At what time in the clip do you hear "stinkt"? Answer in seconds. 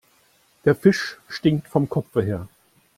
1.27-1.67